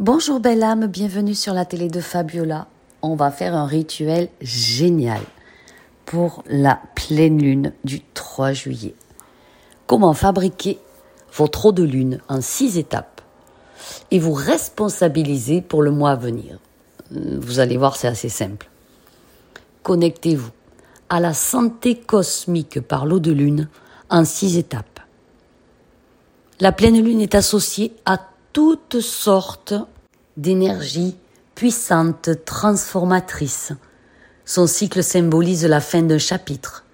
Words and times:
Bonjour 0.00 0.40
belle 0.40 0.64
âme, 0.64 0.88
bienvenue 0.88 1.36
sur 1.36 1.54
la 1.54 1.64
télé 1.64 1.86
de 1.86 2.00
Fabiola. 2.00 2.66
On 3.00 3.14
va 3.14 3.30
faire 3.30 3.54
un 3.54 3.64
rituel 3.64 4.28
génial 4.40 5.20
pour 6.04 6.42
la 6.48 6.80
pleine 6.96 7.40
lune 7.40 7.72
du 7.84 8.00
3 8.00 8.52
juillet. 8.54 8.96
Comment 9.86 10.12
fabriquer 10.12 10.80
votre 11.32 11.66
eau 11.66 11.72
de 11.72 11.84
lune 11.84 12.20
en 12.28 12.40
six 12.40 12.76
étapes 12.76 13.20
et 14.10 14.18
vous 14.18 14.32
responsabiliser 14.32 15.62
pour 15.62 15.80
le 15.80 15.92
mois 15.92 16.10
à 16.10 16.16
venir? 16.16 16.58
Vous 17.12 17.60
allez 17.60 17.76
voir, 17.76 17.94
c'est 17.94 18.08
assez 18.08 18.28
simple. 18.28 18.68
Connectez-vous 19.84 20.50
à 21.08 21.20
la 21.20 21.34
santé 21.34 21.94
cosmique 21.94 22.80
par 22.80 23.06
l'eau 23.06 23.20
de 23.20 23.30
lune 23.30 23.68
en 24.10 24.24
six 24.24 24.58
étapes. 24.58 24.98
La 26.58 26.72
pleine 26.72 27.00
lune 27.00 27.20
est 27.20 27.36
associée 27.36 27.94
à 28.04 28.18
toutes 28.54 29.00
sortes 29.00 29.74
d'énergies 30.36 31.16
puissantes, 31.56 32.30
transformatrices. 32.44 33.72
Son 34.44 34.68
cycle 34.68 35.02
symbolise 35.02 35.66
la 35.66 35.80
fin 35.80 36.02
d'un 36.02 36.18
chapitre. 36.18 36.84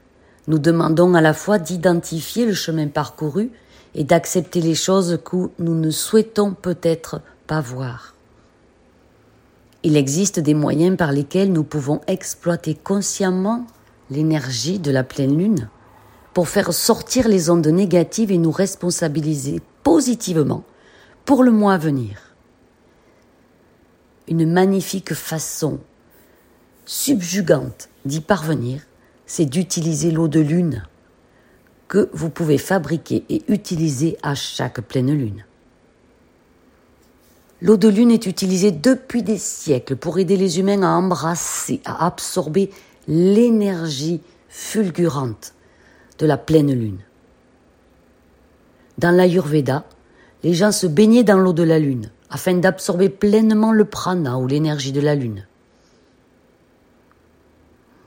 Nous 0.49 0.59
demandons 0.59 1.13
à 1.15 1.21
la 1.21 1.35
fois 1.35 1.59
d'identifier 1.59 2.47
le 2.47 2.55
chemin 2.55 2.89
parcouru 2.89 3.51
et 3.95 4.05
d'accepter 4.05 4.63
les 4.63 4.75
choses 4.75 5.19
que 5.23 5.37
nous 5.59 5.75
ne 5.75 5.91
souhaitons 5.91 6.55
peut-être 6.55 7.21
pas 7.47 7.61
voir. 7.61 8.15
Il 9.83 9.99
existe 9.99 10.41
des 10.41 10.55
moyens 10.55 10.97
par 10.97 11.13
lesquels 11.13 11.53
nous 11.53 11.65
pouvons 11.65 12.01
exploiter 12.07 12.75
consciemment 12.75 13.67
l'énergie 14.09 14.79
de 14.79 14.91
la 14.91 15.05
pleine 15.05 15.37
lune 15.37 15.69
pour 16.33 16.49
faire 16.49 16.73
sortir 16.73 17.29
les 17.29 17.51
ondes 17.51 17.67
négatives 17.67 18.33
et 18.33 18.39
nous 18.39 18.51
responsabiliser 18.51 19.61
positivement 19.83 20.65
pour 21.31 21.45
le 21.45 21.53
mois 21.53 21.75
à 21.75 21.79
venir. 21.79 22.35
Une 24.27 24.53
magnifique 24.53 25.15
façon 25.15 25.79
subjugante 26.87 27.89
d'y 28.05 28.21
parvenir, 28.21 28.83
c'est 29.27 29.45
d'utiliser 29.45 30.11
l'eau 30.11 30.27
de 30.27 30.41
lune 30.41 30.83
que 31.87 32.11
vous 32.15 32.31
pouvez 32.31 32.59
fabriquer 32.59 33.25
et 33.29 33.45
utiliser 33.47 34.19
à 34.25 34.35
chaque 34.35 34.81
pleine 34.81 35.13
lune. 35.13 35.45
L'eau 37.63 37.77
de 37.77 37.87
lune 37.87 38.11
est 38.11 38.27
utilisée 38.27 38.73
depuis 38.73 39.23
des 39.23 39.39
siècles 39.39 39.95
pour 39.95 40.19
aider 40.19 40.37
les 40.37 40.59
humains 40.59 40.83
à 40.83 40.97
embrasser, 40.97 41.81
à 41.85 42.07
absorber 42.07 42.73
l'énergie 43.07 44.21
fulgurante 44.49 45.55
de 46.19 46.27
la 46.27 46.39
pleine 46.39 46.73
lune. 46.73 46.99
Dans 48.99 49.15
l'Ayurveda, 49.15 49.85
les 50.43 50.55
gens 50.55 50.73
se 50.73 50.87
baignaient 50.87 51.25
dans 51.25 51.39
l'eau 51.39 51.53
de 51.53 51.63
la 51.63 51.79
lune 51.79 52.11
afin 52.31 52.55
d'absorber 52.55 53.09
pleinement 53.09 53.73
le 53.73 53.85
prana 53.85 54.39
ou 54.39 54.47
l'énergie 54.47 54.93
de 54.93 55.01
la 55.01 55.15
lune. 55.15 55.47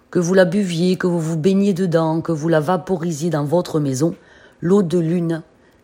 Que 0.09 0.20
vous 0.20 0.34
la 0.34 0.45
buviez, 0.45 0.95
que 0.95 1.08
vous 1.08 1.20
vous 1.20 1.38
baigniez 1.38 1.73
dedans, 1.73 2.22
que 2.22 2.31
vous 2.31 2.48
la 2.48 2.59
vaporisiez 2.59 3.30
dans 3.30 3.44
votre 3.44 3.80
maison, 3.80 4.16
l'eau 4.61 4.84
de 4.84 5.00
lune 5.00 5.42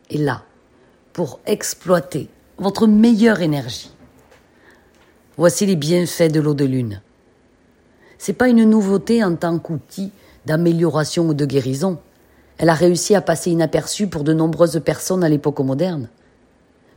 est 0.10 0.18
là 0.18 0.44
pour 1.14 1.40
exploiter 1.46 2.30
votre 2.58 2.88
meilleure 2.88 3.42
énergie. 3.42 3.92
Voici 5.38 5.66
les 5.66 5.76
bienfaits 5.76 6.32
de 6.32 6.40
l'eau 6.40 6.54
de 6.54 6.66
lune. 6.66 7.02
C'est 8.18 8.34
pas 8.34 8.50
une 8.50 8.70
nouveauté 8.70 9.24
en 9.24 9.36
tant 9.36 9.58
qu'outil 9.58 10.12
d'amélioration 10.46 11.28
ou 11.28 11.34
de 11.34 11.46
guérison. 11.46 11.98
Elle 12.58 12.70
a 12.70 12.74
réussi 12.74 13.16
à 13.16 13.22
passer 13.22 13.52
inaperçue 13.52 14.08
pour 14.08 14.24
de 14.24 14.34
nombreuses 14.34 14.82
personnes 14.84 15.24
à 15.24 15.30
l'époque 15.30 15.60
moderne. 15.60 16.10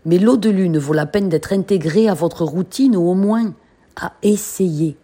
Mais 0.05 0.19
l'eau 0.19 0.37
de 0.37 0.51
lune 0.51 0.79
vaut 0.79 0.95
la 0.95 1.07
peine 1.07 1.29
d'être 1.29 1.53
intégrée 1.53 2.09
à 2.09 2.15
votre 2.15 2.45
routine 2.45 2.97
ou 2.97 3.09
au 3.09 3.15
moins 3.15 3.55
à 3.97 4.13
essayer. 4.23 4.97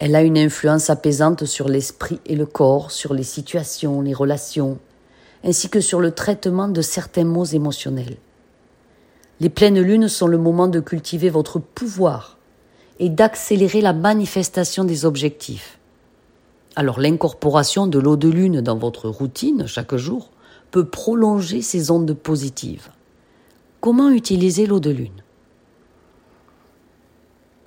Elle 0.00 0.16
a 0.16 0.22
une 0.22 0.38
influence 0.38 0.90
apaisante 0.90 1.44
sur 1.44 1.68
l'esprit 1.68 2.20
et 2.26 2.34
le 2.34 2.46
corps, 2.46 2.90
sur 2.90 3.14
les 3.14 3.22
situations, 3.22 4.00
les 4.00 4.14
relations, 4.14 4.78
ainsi 5.44 5.68
que 5.68 5.80
sur 5.80 6.00
le 6.00 6.10
traitement 6.10 6.66
de 6.66 6.82
certains 6.82 7.24
maux 7.24 7.44
émotionnels. 7.44 8.16
Les 9.38 9.48
pleines 9.48 9.80
lunes 9.80 10.08
sont 10.08 10.26
le 10.26 10.38
moment 10.38 10.66
de 10.66 10.80
cultiver 10.80 11.30
votre 11.30 11.60
pouvoir 11.60 12.38
et 12.98 13.10
d'accélérer 13.10 13.80
la 13.80 13.92
manifestation 13.92 14.84
des 14.84 15.04
objectifs. 15.04 15.78
Alors 16.74 16.98
l'incorporation 16.98 17.86
de 17.86 17.98
l'eau 17.98 18.16
de 18.16 18.28
lune 18.28 18.60
dans 18.60 18.76
votre 18.76 19.08
routine 19.08 19.66
chaque 19.66 19.94
jour 19.94 20.30
peut 20.70 20.86
prolonger 20.86 21.62
ces 21.62 21.90
ondes 21.90 22.14
positives. 22.14 22.88
Comment 23.82 24.10
utiliser 24.10 24.64
l'eau 24.66 24.78
de 24.78 24.90
lune? 24.90 25.22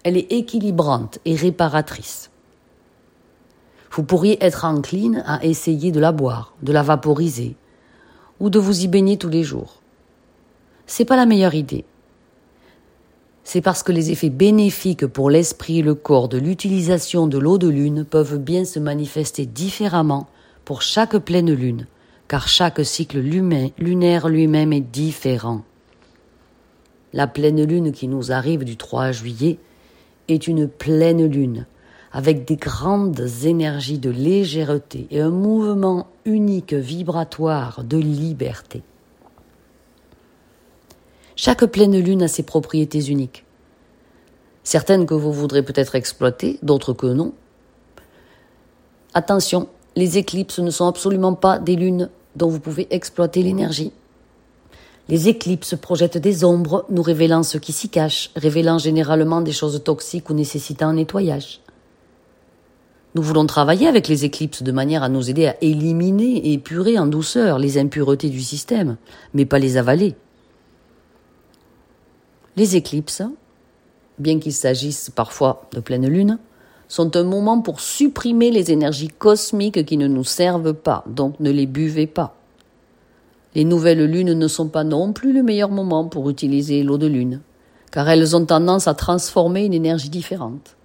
Elle 0.06 0.16
est 0.16 0.32
équilibrante 0.32 1.20
et 1.26 1.36
réparatrice. 1.36 2.32
Vous 3.92 4.04
pourriez 4.04 4.42
être 4.42 4.64
encline 4.64 5.26
à 5.28 5.44
essayer 5.44 5.92
de 5.92 6.00
la 6.00 6.14
boire, 6.14 6.54
de 6.64 6.72
la 6.72 6.84
vaporiser 6.84 7.58
ou 8.40 8.50
de 8.50 8.60
vous 8.60 8.86
y 8.86 8.88
baigner 8.88 9.18
tous 9.18 9.28
les 9.28 9.44
jours. 9.44 9.82
C'est 10.88 11.04
pas 11.04 11.18
la 11.18 11.26
meilleure 11.26 11.54
idée 11.54 11.84
c'est 13.48 13.62
parce 13.62 13.84
que 13.84 13.92
les 13.92 14.10
effets 14.10 14.32
bénéfiques 14.32 15.06
pour 15.06 15.30
l'esprit 15.30 15.80
et 15.80 15.84
le 15.84 15.94
corps 15.94 16.30
de 16.30 16.40
l'utilisation 16.40 17.28
de 17.28 17.38
l'eau 17.38 17.60
de 17.60 17.68
lune 17.68 18.04
peuvent 18.04 18.40
bien 18.40 18.66
se 18.66 18.80
manifester 18.80 19.46
différemment 19.46 20.26
pour 20.66 20.82
chaque 20.82 21.16
pleine 21.20 21.54
lune, 21.54 21.86
car 22.28 22.48
chaque 22.48 22.84
cycle 22.84 23.20
lunaire 23.20 24.30
lui-même 24.30 24.74
est 24.74 24.82
différent. 24.82 25.62
La 27.16 27.28
pleine 27.28 27.64
lune 27.64 27.94
qui 27.94 28.10
nous 28.10 28.34
arrive 28.34 28.66
du 28.66 28.76
3 28.76 29.14
juillet 29.14 29.58
est 30.28 30.48
une 30.48 30.68
pleine 30.68 31.26
lune, 31.26 31.66
avec 32.12 32.46
des 32.46 32.58
grandes 32.58 33.26
énergies 33.46 34.00
de 34.00 34.10
légèreté 34.10 35.08
et 35.12 35.22
un 35.22 35.30
mouvement 35.30 36.08
unique 36.26 36.74
vibratoire 36.74 37.86
de 37.86 37.98
liberté. 37.98 38.84
Chaque 41.38 41.64
pleine 41.68 41.98
lune 41.98 42.22
a 42.22 42.28
ses 42.28 42.44
propriétés 42.44 43.06
uniques. 43.06 43.46
Certaines 44.66 45.06
que 45.06 45.14
vous 45.14 45.32
voudrez 45.32 45.64
peut-être 45.64 45.96
exploiter, 45.96 46.60
d'autres 46.64 46.92
que 46.92 47.08
non. 47.08 47.34
Attention, 49.14 49.70
les 49.96 50.18
éclipses 50.18 50.60
ne 50.60 50.70
sont 50.70 50.88
absolument 50.88 51.34
pas 51.34 51.60
des 51.60 51.78
lunes 51.78 52.10
dont 52.36 52.50
vous 52.50 52.60
pouvez 52.60 52.94
exploiter 52.94 53.42
l'énergie. 53.42 53.94
Les 55.08 55.30
éclipses 55.30 55.76
projettent 55.80 56.18
des 56.18 56.44
ombres, 56.44 56.86
nous 56.90 57.04
révélant 57.04 57.44
ce 57.44 57.60
qui 57.60 57.74
s'y 57.74 57.90
cache, 57.90 58.32
révélant 58.36 58.80
généralement 58.80 59.42
des 59.42 59.52
choses 59.52 59.84
toxiques 59.84 60.30
ou 60.32 60.34
nécessitant 60.34 60.88
un 60.88 60.94
nettoyage. 60.94 61.62
Nous 63.14 63.22
voulons 63.22 63.46
travailler 63.46 63.88
avec 63.88 64.08
les 64.08 64.26
éclipses 64.26 64.64
de 64.64 64.72
manière 64.72 65.04
à 65.04 65.10
nous 65.10 65.30
aider 65.30 65.46
à 65.46 65.56
éliminer 65.62 66.38
et 66.38 66.54
épurer 66.54 66.98
en 66.98 67.06
douceur 67.06 67.60
les 67.60 67.78
impuretés 67.78 68.30
du 68.30 68.42
système, 68.42 68.98
mais 69.34 69.46
pas 69.46 69.60
les 69.60 69.78
avaler. 69.78 70.16
Les 72.58 72.76
éclipses, 72.76 73.22
bien 74.18 74.40
qu'il 74.40 74.54
s'agisse 74.54 75.12
parfois 75.12 75.70
de 75.74 75.80
pleine 75.82 76.08
lune, 76.08 76.40
sont 76.88 77.16
un 77.16 77.24
moment 77.24 77.62
pour 77.62 77.80
supprimer 77.80 78.50
les 78.50 78.72
énergies 78.72 79.10
cosmiques 79.10 79.86
qui 79.86 79.98
ne 79.98 80.08
nous 80.08 80.24
servent 80.24 80.74
pas, 80.74 81.04
donc 81.08 81.40
ne 81.40 81.52
les 81.52 81.68
buvez 81.68 82.08
pas. 82.08 82.36
Les 83.56 83.64
nouvelles 83.64 84.06
lunes 84.06 84.34
ne 84.34 84.48
sont 84.48 84.68
pas 84.68 84.84
non 84.84 85.14
plus 85.14 85.34
le 85.34 85.42
meilleur 85.42 85.70
moment 85.70 86.06
pour 86.06 86.30
utiliser 86.30 86.84
l'eau 86.84 86.98
de 86.98 87.08
lune, 87.08 87.42
car 87.92 88.10
elles 88.10 88.36
ont 88.36 88.46
tendance 88.46 88.88
à 88.88 88.94
transformer 88.94 89.66
une 89.66 89.74
énergie 89.74 90.10
différente. 90.10 90.76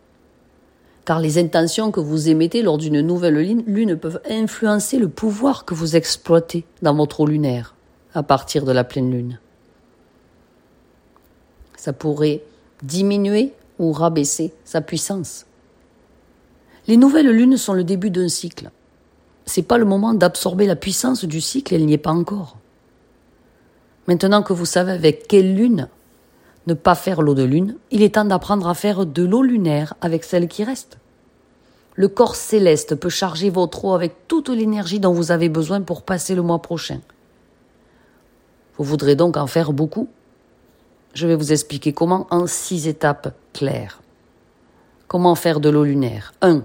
Car 1.04 1.20
les 1.20 1.38
intentions 1.38 1.91
que 1.91 2.00
vous 2.00 2.28
émettez 2.28 2.62
lors 2.62 2.78
d'une 2.78 3.00
nouvelle 3.00 3.62
lune 3.66 3.97
peuvent 3.97 4.20
influencer 4.31 4.98
le 4.98 5.08
pouvoir 5.08 5.64
que 5.64 5.75
vous 5.75 5.97
exploitez 5.97 6.64
dans 6.82 6.94
votre 6.94 7.20
eau 7.20 7.26
lunaire 7.26 7.75
à 8.14 8.22
partir 8.22 8.64
de 8.64 8.72
la 8.72 8.84
pleine 8.84 9.10
lune 9.10 9.38
ça 11.81 11.94
pourrait 11.94 12.42
diminuer 12.82 13.55
ou 13.78 13.93
rabaisser 13.93 14.52
sa 14.64 14.82
puissance. 14.82 15.46
Les 16.87 16.99
nouvelles 16.99 17.31
lunes 17.31 17.56
sont 17.56 17.72
le 17.72 17.84
début 17.84 18.11
d'un 18.11 18.28
cycle. 18.28 18.70
C'est 19.46 19.62
pas 19.62 19.78
le 19.78 19.87
moment 19.87 20.12
d'absorber 20.12 20.67
la 20.67 20.76
puissance 20.76 21.25
du 21.25 21.40
cycle, 21.40 21.75
elle 21.75 21.87
n'y 21.87 21.94
est 21.94 21.99
pas 21.99 22.11
encore. 22.11 22.58
Maintenant 24.10 24.42
que 24.42 24.52
vous 24.52 24.66
savez 24.66 24.90
avec 24.90 25.28
quelle 25.28 25.54
lune 25.54 25.86
ne 26.66 26.74
pas 26.74 26.96
faire 26.96 27.22
l'eau 27.22 27.34
de 27.34 27.44
lune, 27.44 27.76
il 27.92 28.02
est 28.02 28.16
temps 28.16 28.24
d'apprendre 28.24 28.66
à 28.66 28.74
faire 28.74 29.06
de 29.06 29.22
l'eau 29.22 29.40
lunaire 29.40 29.94
avec 30.00 30.24
celle 30.24 30.48
qui 30.48 30.64
reste. 30.64 30.98
Le 31.94 32.08
corps 32.08 32.34
céleste 32.34 32.96
peut 32.96 33.08
charger 33.08 33.50
votre 33.50 33.84
eau 33.84 33.94
avec 33.94 34.26
toute 34.26 34.48
l'énergie 34.48 34.98
dont 34.98 35.12
vous 35.12 35.30
avez 35.30 35.48
besoin 35.48 35.80
pour 35.80 36.02
passer 36.02 36.34
le 36.34 36.42
mois 36.42 36.60
prochain. 36.60 36.98
Vous 38.78 38.82
voudrez 38.82 39.14
donc 39.14 39.36
en 39.36 39.46
faire 39.46 39.72
beaucoup? 39.72 40.08
Je 41.14 41.28
vais 41.28 41.36
vous 41.36 41.52
expliquer 41.52 41.92
comment 41.92 42.26
en 42.30 42.48
six 42.48 42.88
étapes 42.88 43.32
claires. 43.52 44.02
Comment 45.06 45.36
faire 45.36 45.60
de 45.60 45.68
l'eau 45.68 45.84
lunaire? 45.84 46.34
1. 46.42 46.64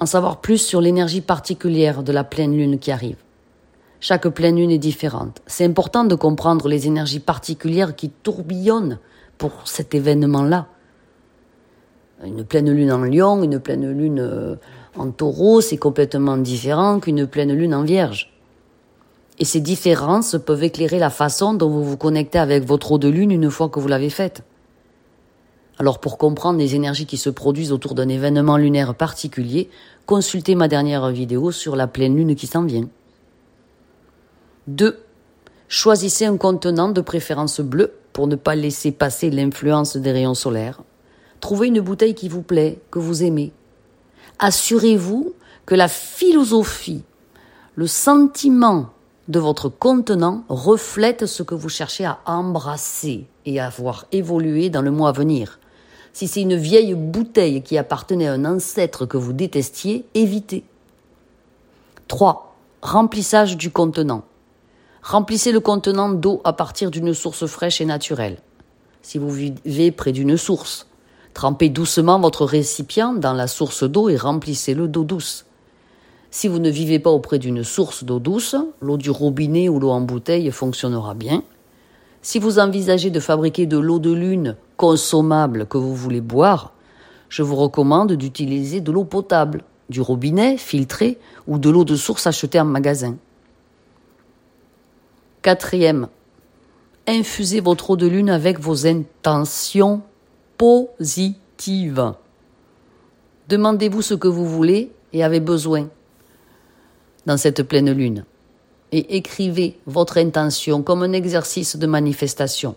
En 0.00 0.06
savoir 0.06 0.40
plus 0.40 0.56
sur 0.56 0.80
l'énergie 0.80 1.20
particulière 1.20 2.02
de 2.02 2.12
la 2.12 2.24
pleine 2.24 2.56
lune 2.56 2.78
qui 2.78 2.90
arrive. 2.90 3.18
Chaque 4.00 4.28
pleine 4.28 4.56
lune 4.56 4.70
est 4.70 4.78
différente. 4.78 5.40
C'est 5.46 5.64
important 5.64 6.04
de 6.04 6.14
comprendre 6.14 6.68
les 6.68 6.86
énergies 6.86 7.20
particulières 7.20 7.96
qui 7.96 8.10
tourbillonnent 8.10 8.98
pour 9.38 9.66
cet 9.66 9.94
événement-là. 9.94 10.66
Une 12.24 12.44
pleine 12.44 12.70
lune 12.70 12.92
en 12.92 12.98
lion, 12.98 13.42
une 13.42 13.58
pleine 13.58 13.90
lune 13.90 14.20
euh, 14.20 14.56
en 14.96 15.10
taureau, 15.10 15.60
c'est 15.60 15.76
complètement 15.76 16.38
différent 16.38 16.98
qu'une 17.00 17.26
pleine 17.26 17.52
lune 17.52 17.74
en 17.74 17.82
vierge. 17.82 18.32
Et 19.38 19.44
ces 19.44 19.60
différences 19.60 20.36
peuvent 20.44 20.64
éclairer 20.64 20.98
la 20.98 21.10
façon 21.10 21.52
dont 21.52 21.68
vous 21.68 21.84
vous 21.84 21.98
connectez 21.98 22.38
avec 22.38 22.64
votre 22.64 22.92
eau 22.92 22.98
de 22.98 23.08
lune 23.08 23.30
une 23.30 23.50
fois 23.50 23.68
que 23.68 23.80
vous 23.80 23.88
l'avez 23.88 24.08
faite. 24.08 24.42
Alors 25.78 25.98
pour 25.98 26.16
comprendre 26.16 26.58
les 26.58 26.74
énergies 26.74 27.04
qui 27.04 27.18
se 27.18 27.28
produisent 27.28 27.72
autour 27.72 27.94
d'un 27.94 28.08
événement 28.08 28.56
lunaire 28.56 28.94
particulier, 28.94 29.68
consultez 30.06 30.54
ma 30.54 30.68
dernière 30.68 31.10
vidéo 31.10 31.50
sur 31.52 31.76
la 31.76 31.86
pleine 31.86 32.16
lune 32.16 32.34
qui 32.34 32.46
s'en 32.46 32.64
vient. 32.64 32.88
2. 34.68 34.98
Choisissez 35.68 36.26
un 36.26 36.36
contenant 36.36 36.88
de 36.88 37.00
préférence 37.00 37.60
bleu 37.60 37.92
pour 38.12 38.26
ne 38.26 38.36
pas 38.36 38.54
laisser 38.54 38.92
passer 38.92 39.30
l'influence 39.30 39.96
des 39.96 40.10
rayons 40.10 40.34
solaires. 40.34 40.82
Trouvez 41.40 41.68
une 41.68 41.80
bouteille 41.80 42.14
qui 42.14 42.28
vous 42.28 42.42
plaît, 42.42 42.80
que 42.90 42.98
vous 42.98 43.22
aimez. 43.22 43.52
Assurez-vous 44.38 45.34
que 45.66 45.74
la 45.74 45.88
philosophie, 45.88 47.02
le 47.74 47.86
sentiment 47.86 48.90
de 49.28 49.38
votre 49.38 49.68
contenant 49.68 50.44
reflète 50.48 51.26
ce 51.26 51.42
que 51.42 51.54
vous 51.54 51.68
cherchez 51.68 52.04
à 52.04 52.20
embrasser 52.26 53.26
et 53.44 53.60
à 53.60 53.68
voir 53.68 54.06
évoluer 54.12 54.70
dans 54.70 54.82
le 54.82 54.90
mois 54.90 55.10
à 55.10 55.12
venir. 55.12 55.58
Si 56.12 56.28
c'est 56.28 56.42
une 56.42 56.56
vieille 56.56 56.94
bouteille 56.94 57.62
qui 57.62 57.76
appartenait 57.76 58.28
à 58.28 58.32
un 58.32 58.44
ancêtre 58.44 59.04
que 59.04 59.16
vous 59.16 59.32
détestiez, 59.32 60.06
évitez. 60.14 60.64
3. 62.08 62.56
Remplissage 62.82 63.56
du 63.56 63.70
contenant. 63.70 64.24
Remplissez 65.08 65.52
le 65.52 65.60
contenant 65.60 66.08
d'eau 66.08 66.40
à 66.42 66.52
partir 66.52 66.90
d'une 66.90 67.14
source 67.14 67.46
fraîche 67.46 67.80
et 67.80 67.84
naturelle. 67.84 68.38
Si 69.02 69.18
vous 69.18 69.30
vivez 69.30 69.92
près 69.92 70.10
d'une 70.10 70.36
source, 70.36 70.88
trempez 71.32 71.68
doucement 71.68 72.18
votre 72.18 72.44
récipient 72.44 73.12
dans 73.12 73.32
la 73.32 73.46
source 73.46 73.84
d'eau 73.84 74.08
et 74.08 74.16
remplissez-le 74.16 74.88
d'eau 74.88 75.04
douce. 75.04 75.46
Si 76.32 76.48
vous 76.48 76.58
ne 76.58 76.70
vivez 76.70 76.98
pas 76.98 77.10
auprès 77.10 77.38
d'une 77.38 77.62
source 77.62 78.02
d'eau 78.02 78.18
douce, 78.18 78.56
l'eau 78.80 78.96
du 78.96 79.10
robinet 79.10 79.68
ou 79.68 79.78
l'eau 79.78 79.90
en 79.90 80.00
bouteille 80.00 80.50
fonctionnera 80.50 81.14
bien. 81.14 81.44
Si 82.20 82.40
vous 82.40 82.58
envisagez 82.58 83.10
de 83.10 83.20
fabriquer 83.20 83.66
de 83.66 83.78
l'eau 83.78 84.00
de 84.00 84.10
lune 84.10 84.56
consommable 84.76 85.66
que 85.66 85.78
vous 85.78 85.94
voulez 85.94 86.20
boire, 86.20 86.72
je 87.28 87.44
vous 87.44 87.54
recommande 87.54 88.14
d'utiliser 88.14 88.80
de 88.80 88.90
l'eau 88.90 89.04
potable, 89.04 89.62
du 89.88 90.00
robinet 90.00 90.56
filtré 90.56 91.20
ou 91.46 91.58
de 91.58 91.70
l'eau 91.70 91.84
de 91.84 91.94
source 91.94 92.26
achetée 92.26 92.58
en 92.58 92.64
magasin. 92.64 93.14
Quatrième, 95.46 96.08
infusez 97.06 97.60
votre 97.60 97.90
eau 97.90 97.96
de 97.96 98.08
lune 98.08 98.30
avec 98.30 98.58
vos 98.58 98.84
intentions 98.84 100.02
positives. 100.58 102.14
Demandez-vous 103.48 104.02
ce 104.02 104.14
que 104.14 104.26
vous 104.26 104.44
voulez 104.44 104.90
et 105.12 105.22
avez 105.22 105.38
besoin 105.38 105.88
dans 107.26 107.36
cette 107.36 107.62
pleine 107.62 107.92
lune. 107.92 108.24
Et 108.90 109.18
écrivez 109.18 109.78
votre 109.86 110.18
intention 110.18 110.82
comme 110.82 111.04
un 111.04 111.12
exercice 111.12 111.76
de 111.76 111.86
manifestation. 111.86 112.74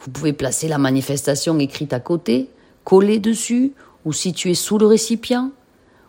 Vous 0.00 0.10
pouvez 0.10 0.32
placer 0.32 0.66
la 0.66 0.78
manifestation 0.78 1.60
écrite 1.60 1.92
à 1.92 2.00
côté, 2.00 2.50
coller 2.82 3.20
dessus 3.20 3.72
ou 4.04 4.12
situer 4.12 4.54
sous 4.54 4.78
le 4.78 4.86
récipient, 4.86 5.52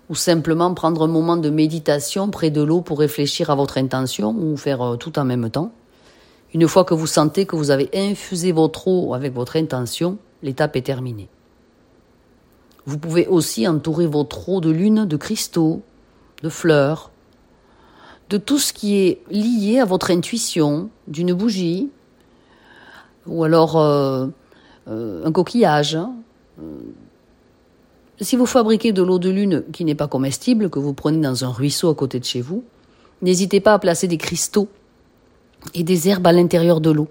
ou 0.09 0.15
simplement 0.15 0.73
prendre 0.73 1.03
un 1.03 1.07
moment 1.07 1.37
de 1.37 1.49
méditation 1.49 2.29
près 2.29 2.49
de 2.49 2.61
l'eau 2.61 2.81
pour 2.81 2.99
réfléchir 2.99 3.49
à 3.49 3.55
votre 3.55 3.77
intention 3.77 4.35
ou 4.37 4.57
faire 4.57 4.81
euh, 4.81 4.95
tout 4.95 5.19
en 5.19 5.25
même 5.25 5.49
temps. 5.49 5.71
Une 6.53 6.67
fois 6.67 6.85
que 6.85 6.93
vous 6.93 7.07
sentez 7.07 7.45
que 7.45 7.55
vous 7.55 7.71
avez 7.71 7.89
infusé 7.93 8.51
votre 8.51 8.87
eau 8.87 9.13
avec 9.13 9.33
votre 9.33 9.57
intention, 9.57 10.17
l'étape 10.43 10.75
est 10.75 10.81
terminée. 10.81 11.27
Vous 12.85 12.97
pouvez 12.97 13.27
aussi 13.27 13.67
entourer 13.67 14.07
votre 14.07 14.47
eau 14.47 14.61
de 14.61 14.69
lune 14.69 15.05
de 15.05 15.17
cristaux, 15.17 15.81
de 16.41 16.47
fleurs, 16.47 17.11
de 18.29 18.37
tout 18.37 18.59
ce 18.59 18.71
qui 18.71 18.95
est 18.97 19.21
lié 19.29 19.79
à 19.79 19.85
votre 19.85 20.09
intuition, 20.09 20.89
d'une 21.07 21.33
bougie, 21.33 21.89
ou 23.25 23.43
alors 23.43 23.77
euh, 23.77 24.27
euh, 24.87 25.25
un 25.25 25.31
coquillage. 25.33 25.95
Hein. 25.95 26.13
Si 28.19 28.35
vous 28.35 28.47
fabriquez 28.47 28.93
de 28.93 29.03
l'eau 29.03 29.19
de 29.19 29.29
lune 29.29 29.63
qui 29.71 29.85
n'est 29.85 29.93
pas 29.93 30.07
comestible, 30.07 30.71
que 30.71 30.79
vous 30.79 30.93
prenez 30.93 31.19
dans 31.19 31.45
un 31.45 31.51
ruisseau 31.51 31.89
à 31.89 31.93
côté 31.93 32.19
de 32.19 32.25
chez 32.25 32.41
vous, 32.41 32.63
n'hésitez 33.21 33.59
pas 33.59 33.75
à 33.75 33.79
placer 33.79 34.07
des 34.07 34.17
cristaux 34.17 34.69
et 35.75 35.83
des 35.83 36.09
herbes 36.09 36.25
à 36.25 36.31
l'intérieur 36.31 36.81
de 36.81 36.89
l'eau. 36.89 37.09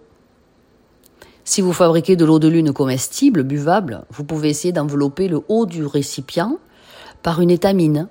Si 1.44 1.60
vous 1.60 1.72
fabriquez 1.72 2.16
de 2.16 2.24
l'eau 2.24 2.40
de 2.40 2.48
lune 2.48 2.72
comestible, 2.72 3.44
buvable, 3.44 4.04
vous 4.10 4.24
pouvez 4.24 4.48
essayer 4.48 4.72
d'envelopper 4.72 5.28
le 5.28 5.42
haut 5.48 5.64
du 5.64 5.86
récipient 5.86 6.58
par 7.22 7.40
une 7.40 7.52
étamine 7.52 8.08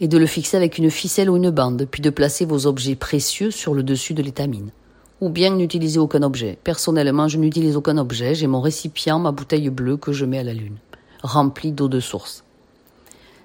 et 0.00 0.08
de 0.08 0.18
le 0.18 0.26
fixer 0.26 0.56
avec 0.56 0.78
une 0.78 0.90
ficelle 0.90 1.30
ou 1.30 1.36
une 1.36 1.50
bande, 1.50 1.86
puis 1.88 2.02
de 2.02 2.10
placer 2.10 2.44
vos 2.44 2.66
objets 2.66 2.96
précieux 2.96 3.52
sur 3.52 3.72
le 3.72 3.84
dessus 3.84 4.14
de 4.14 4.22
l'étamine. 4.22 4.72
Ou 5.20 5.28
bien 5.28 5.54
n'utiliser 5.54 6.00
aucun 6.00 6.24
objet. 6.24 6.58
Personnellement, 6.64 7.28
je 7.28 7.38
n'utilise 7.38 7.76
aucun 7.76 7.98
objet, 7.98 8.34
j'ai 8.34 8.48
mon 8.48 8.60
récipient, 8.60 9.20
ma 9.20 9.30
bouteille 9.30 9.70
bleue 9.70 9.96
que 9.96 10.10
je 10.10 10.24
mets 10.24 10.40
à 10.40 10.44
la 10.44 10.52
lune 10.52 10.76
rempli 11.22 11.72
d'eau 11.72 11.88
de 11.88 12.00
source. 12.00 12.44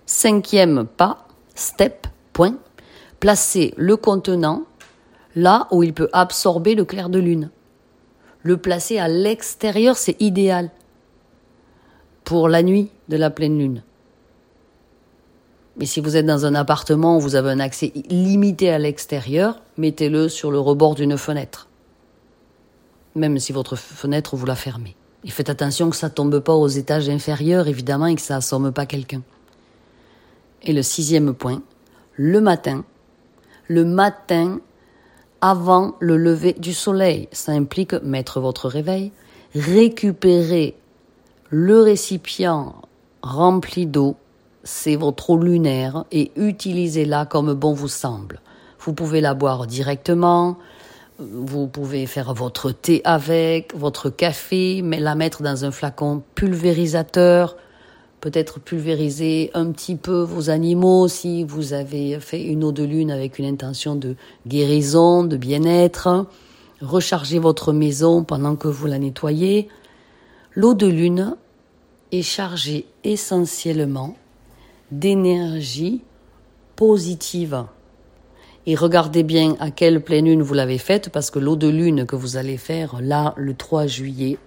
Cinquième 0.06 0.86
pas, 0.86 1.28
step, 1.56 2.08
point, 2.34 2.56
placer 3.20 3.74
le 3.78 3.98
contenant 3.98 4.64
là 5.36 5.68
où 5.72 5.84
il 5.84 5.94
peut 5.94 6.10
absorber 6.12 6.76
le 6.76 6.86
clair 6.86 7.10
de 7.10 7.20
lune. 7.20 7.50
Le 8.44 8.58
placer 8.58 9.00
à 9.00 9.08
l'extérieur, 9.08 9.96
c'est 9.98 10.20
idéal 10.22 10.72
pour 12.24 12.50
la 12.50 12.64
nuit 12.64 12.90
de 13.10 13.18
la 13.18 13.30
pleine 13.30 13.58
lune. 13.58 13.84
Mais 15.78 15.86
si 15.86 16.02
vous 16.02 16.18
êtes 16.18 16.26
dans 16.26 16.46
un 16.46 16.56
appartement 16.56 17.18
où 17.18 17.20
vous 17.22 17.36
avez 17.36 17.50
un 17.50 17.60
accès 17.60 17.94
limité 18.10 18.72
à 18.72 18.80
l'extérieur, 18.80 19.62
mettez-le 19.78 20.28
sur 20.28 20.52
le 20.52 20.60
rebord 20.60 20.96
d'une 20.96 21.18
fenêtre. 21.18 21.70
Même 23.16 23.40
si 23.40 23.52
votre 23.54 23.76
fenêtre, 23.76 24.36
vous 24.36 24.46
la 24.46 24.56
fermez. 24.56 24.96
Et 25.24 25.30
faites 25.30 25.50
attention 25.50 25.90
que 25.90 25.96
ça 25.96 26.10
tombe 26.10 26.40
pas 26.40 26.56
aux 26.56 26.68
étages 26.68 27.10
inférieurs, 27.10 27.68
évidemment, 27.68 28.08
et 28.08 28.16
que 28.16 28.22
ça 28.22 28.38
assomme 28.38 28.72
pas 28.72 28.86
quelqu'un. 28.86 29.22
Et 30.64 30.74
le 30.74 30.82
sixième 30.82 31.34
point, 31.34 31.62
le 32.16 32.42
matin, 32.42 32.84
le 33.68 33.86
matin 33.86 34.60
avant 35.42 35.96
le 36.00 36.18
lever 36.18 36.54
du 36.54 36.74
soleil. 36.74 37.28
Ça 37.32 37.52
implique 37.52 37.94
mettre 38.04 38.40
votre 38.40 38.68
réveil, 38.68 39.12
récupérer 39.56 40.76
le 41.50 41.82
récipient 41.82 42.76
rempli 43.22 43.86
d'eau, 43.86 44.16
c'est 44.64 44.96
votre 44.96 45.32
eau 45.32 45.38
lunaire, 45.38 46.06
et 46.12 46.32
utilisez-la 46.36 47.26
comme 47.26 47.54
bon 47.54 47.74
vous 47.74 47.88
semble. 47.88 48.40
Vous 48.80 48.94
pouvez 48.94 49.22
la 49.22 49.34
boire 49.34 49.68
directement, 49.68 50.58
vous 51.22 51.68
pouvez 51.68 52.06
faire 52.06 52.34
votre 52.34 52.72
thé 52.72 53.02
avec, 53.04 53.76
votre 53.76 54.10
café, 54.10 54.82
mais 54.82 55.00
la 55.00 55.16
mettre 55.16 55.44
dans 55.44 55.66
un 55.66 55.72
flacon 55.72 56.24
pulvérisateur, 56.36 57.56
peut-être 58.20 58.60
pulvériser 58.60 59.52
un 59.54 59.72
petit 59.72 59.96
peu 59.96 60.22
vos 60.22 60.50
animaux 60.50 61.08
si 61.08 61.44
vous 61.44 61.74
avez 61.74 62.20
fait 62.20 62.44
une 62.44 62.64
eau 62.64 62.72
de 62.72 62.84
lune 62.84 63.12
avec 63.12 63.40
une 63.40 63.46
intention 63.46 63.96
de 63.96 64.16
guérison, 64.48 65.24
de 65.24 65.38
bien-être. 65.38 66.26
Rechargez 66.82 67.40
votre 67.40 67.74
maison 67.74 68.24
pendant 68.24 68.56
que 68.56 68.68
vous 68.68 68.88
la 68.88 68.98
nettoyez. 68.98 69.68
L'eau 70.56 70.74
de 70.74 70.88
lune 70.88 71.36
est 72.12 72.24
chargée 72.24 72.86
essentiellement 73.04 74.16
d'énergie 74.92 76.02
positive. 76.76 77.66
Et 78.66 78.76
regardez 78.76 79.24
bien 79.24 79.56
à 79.60 79.72
quelle 79.72 80.04
pleine 80.04 80.26
lune 80.26 80.44
vous 80.44 80.54
l'avez 80.54 80.78
faite, 80.78 81.10
parce 81.10 81.32
que 81.32 81.40
l'eau 81.40 81.56
de 81.56 81.68
lune 81.68 82.06
que 82.06 82.16
vous 82.16 82.38
allez 82.38 82.58
faire 82.58 83.02
là, 83.02 83.34
le 83.38 83.54
3 83.56 83.88
juillet, 83.88 84.38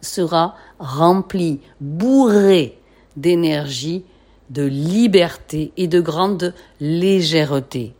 sera 0.00 0.54
remplie, 0.78 1.60
bourrée 1.80 2.78
d'énergie, 3.16 4.04
de 4.50 4.62
liberté 4.62 5.72
et 5.76 5.88
de 5.88 6.00
grande 6.00 6.54
légèreté, 6.80 7.94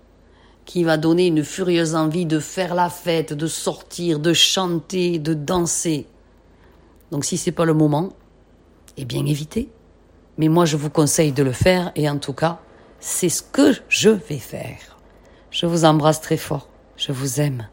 qui 0.64 0.85
va 0.85 0.96
donner 0.96 1.26
une 1.26 1.42
furieuse 1.42 1.94
envie 1.94 2.26
de 2.26 2.38
faire 2.38 2.75
la 2.75 2.90
fête, 2.90 3.32
de 3.32 3.46
sortir, 3.46 4.20
de 4.20 4.32
chanter, 4.32 5.18
de 5.18 5.35
danser. 5.35 6.06
Donc 7.11 7.25
si 7.25 7.37
c'est 7.37 7.52
pas 7.52 7.64
le 7.64 7.75
moment, 7.75 8.11
eh 8.96 9.04
bien 9.04 9.25
évitez. 9.26 9.68
Mais 10.38 10.49
moi 10.49 10.64
je 10.64 10.76
vous 10.76 10.90
conseille 10.90 11.32
de 11.32 11.42
le 11.42 11.52
faire 11.52 11.92
et 11.96 12.08
en 12.08 12.18
tout 12.18 12.35
cas, 12.35 12.61
c'est 13.00 13.28
ce 13.28 13.42
que 13.42 13.73
je 13.88 14.11
vais 14.11 14.38
faire. 14.38 14.95
Je 15.56 15.64
vous 15.64 15.86
embrasse 15.86 16.20
très 16.20 16.36
fort. 16.36 16.68
Je 16.98 17.12
vous 17.12 17.40
aime. 17.40 17.66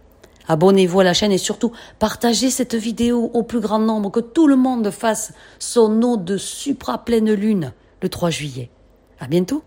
Abonnez-vous 0.48 1.02
à 1.02 1.04
la 1.04 1.14
chaîne 1.14 1.34
et 1.34 1.38
surtout 1.38 1.74
partagez 2.00 2.50
cette 2.50 2.76
vidéo 2.76 3.30
au 3.34 3.44
plus 3.44 3.60
grand 3.60 3.80
nombre, 3.80 4.10
que 4.10 4.22
tout 4.22 4.48
le 4.48 4.56
monde 4.56 4.90
fasse 4.90 5.34
son 5.60 6.02
eau 6.02 6.16
de 6.16 6.38
supra 6.38 7.04
pleine 7.04 7.34
lune 7.34 7.74
le 8.02 8.08
3 8.08 8.30
juillet. 8.30 8.70
À 9.20 9.28
bientôt. 9.28 9.64